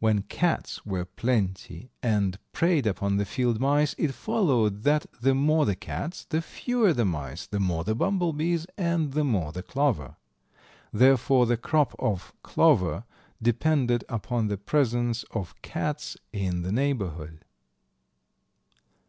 When 0.00 0.22
cats 0.22 0.84
were 0.84 1.04
plenty 1.04 1.92
and 2.02 2.36
preyed 2.52 2.84
upon 2.84 3.16
the 3.16 3.24
field 3.24 3.60
mice 3.60 3.94
it 3.96 4.12
followed 4.12 4.82
that 4.82 5.06
the 5.20 5.36
more 5.36 5.66
the 5.66 5.76
cats, 5.76 6.24
the 6.24 6.42
fewer 6.42 6.92
the 6.92 7.04
mice, 7.04 7.46
the 7.46 7.60
more 7.60 7.84
the 7.84 7.94
bumblebees, 7.94 8.66
and 8.76 9.12
the 9.12 9.22
more 9.22 9.52
the 9.52 9.62
clover. 9.62 10.16
Therefore, 10.92 11.46
the 11.46 11.56
crop 11.56 11.94
of 12.00 12.32
clover 12.42 13.04
depended 13.40 14.02
upon 14.08 14.48
the 14.48 14.58
presence 14.58 15.22
of 15.30 15.54
cats 15.62 16.16
in 16.32 16.62
the 16.62 16.72
neighborhood. 16.72 17.44